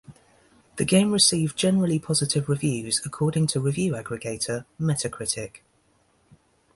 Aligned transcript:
The 0.77 0.83
game 0.83 1.11
received 1.11 1.55
generally 1.55 1.99
positive 1.99 2.49
reviews 2.49 3.03
according 3.05 3.45
to 3.53 3.59
review 3.59 3.91
aggregator 3.93 4.65
Metacritic. 4.79 5.57